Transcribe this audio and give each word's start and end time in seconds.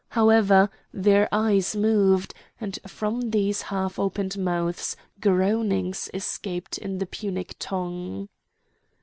However, 0.09 0.71
their 0.91 1.29
eyes 1.31 1.75
moved, 1.75 2.33
and 2.59 2.79
from 2.87 3.29
these 3.29 3.61
half 3.61 3.99
opened 3.99 4.35
mouths 4.35 4.97
groanings 5.19 6.09
escaped 6.11 6.79
in 6.79 6.97
the 6.97 7.05
Punic 7.05 7.53
tongue. 7.59 8.27